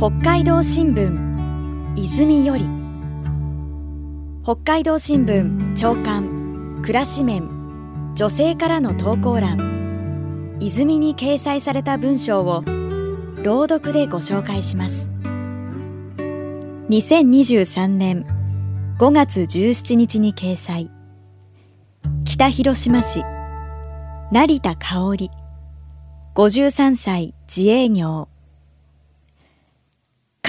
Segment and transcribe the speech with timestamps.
[0.00, 2.66] 北海道新聞泉より。
[4.42, 7.42] 北海道新聞長官暮らし面
[8.14, 10.56] 女性からの投稿欄。
[10.58, 12.64] 泉に掲載された文章を
[13.42, 15.10] 朗読でご紹介します。
[16.88, 18.24] 2023年
[18.98, 20.90] 5月17日に掲載。
[22.24, 23.22] 北広島市
[24.32, 25.30] 成田香織
[26.34, 28.29] 53歳自営業。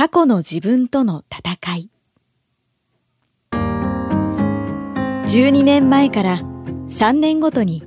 [0.02, 1.92] 過去の自分との戦い。
[3.52, 7.84] 12年前から3年ごとに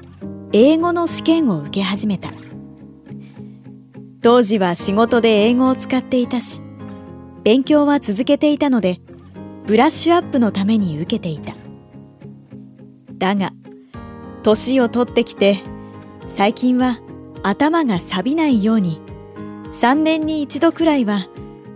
[0.52, 2.30] 英語の試験を受け始めた。
[4.22, 6.62] 当時は仕事で英語を使っていたし
[7.42, 9.00] 勉強は続けていたので
[9.66, 11.52] ブラッシュアップのために受けていた。
[13.19, 13.50] だが
[14.44, 15.58] 年を取ってきて
[16.28, 17.00] 最近は
[17.42, 19.00] 頭が錆びないように
[19.72, 21.27] 3年に一度くらいは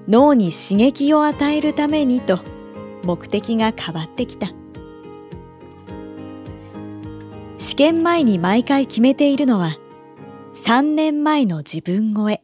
[0.08, 2.40] 脳に刺激を与えるためにと
[3.04, 4.48] 目的が変わってきた。
[7.58, 9.76] 試験前に毎回決めているのは
[10.54, 12.42] 3年前の自分超え。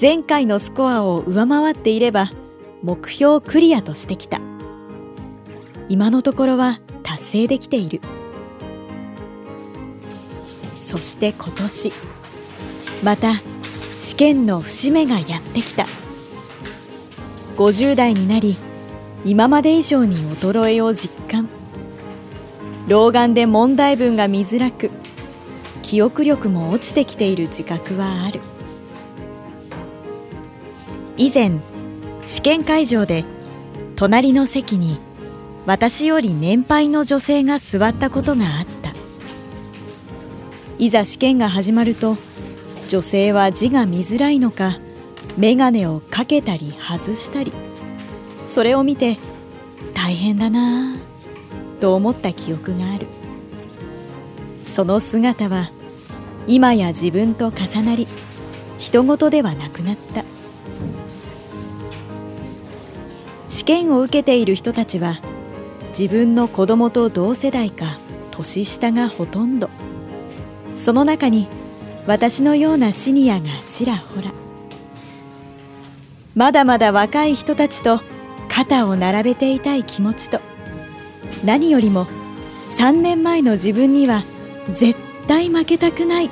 [0.00, 2.30] 前回のスコアを上回っていれば
[2.82, 4.40] 目標クリアとしてきた。
[5.88, 8.00] 今のところは達成できている。
[10.78, 11.92] そして今年
[13.02, 13.42] また
[13.98, 15.86] 試験の節目がやってきた。
[17.62, 18.56] 50代になり
[19.24, 21.48] 今まで以上に衰えを実感。
[22.88, 24.90] 老眼で問題文が見づらく
[25.80, 28.40] 記憶力も落ちてきている自覚はある。
[31.16, 31.60] 以前
[32.26, 33.24] 試験会場で
[33.94, 34.98] 隣の席に
[35.64, 38.92] 私より年配の女性が座ったことがあった。
[40.80, 42.16] いざ試験が始まると
[42.88, 44.80] 女性は字が見づらいのか
[45.38, 47.52] 眼鏡をかけたり外したり。
[48.46, 49.18] それを見て
[49.94, 53.06] 大変だなぁと思った記憶がある。
[54.66, 55.70] その姿は
[56.46, 58.06] 今や自分と重なり
[58.78, 60.24] 人事ではなくなった。
[63.48, 65.20] 試験を受けている人たちは
[65.96, 67.98] 自分の子供と同世代か
[68.30, 69.70] 年下がほとんど。
[70.74, 71.48] その中に
[72.06, 74.41] 私のようなシニアがちらほら。
[76.34, 78.00] まだまだ若い人たちと
[78.48, 80.40] 肩を並べていたい気持ちと
[81.44, 82.06] 何よりも
[82.78, 84.24] 3年前の自分には
[84.72, 86.30] 絶対負けたくない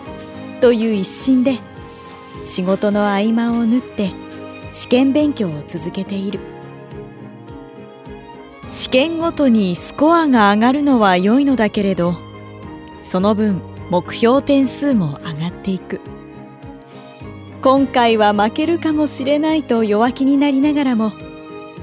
[0.60, 1.58] という一心で
[2.44, 4.12] 仕事の合間を縫って
[4.72, 6.40] 試験勉強を続けている。
[8.70, 12.14] 試験ごとにスコアが上がるのは良いのだけれど
[13.02, 13.60] その分
[13.90, 16.00] 目標点数も上がっていく。
[17.62, 21.12] 今回は負けるかもしれないと弱気になりながらも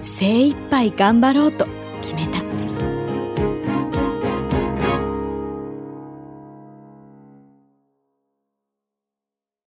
[0.01, 1.67] 精一杯頑張ろうと
[2.01, 2.46] 決めた。